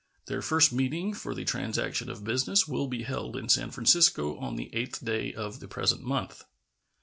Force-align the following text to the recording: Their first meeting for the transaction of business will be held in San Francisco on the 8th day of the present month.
Their 0.25 0.41
first 0.41 0.73
meeting 0.73 1.13
for 1.13 1.35
the 1.35 1.45
transaction 1.45 2.09
of 2.09 2.23
business 2.23 2.67
will 2.67 2.87
be 2.87 3.03
held 3.03 3.35
in 3.37 3.49
San 3.49 3.69
Francisco 3.69 4.35
on 4.37 4.55
the 4.55 4.71
8th 4.73 5.05
day 5.05 5.31
of 5.31 5.59
the 5.59 5.67
present 5.67 6.01
month. 6.01 6.43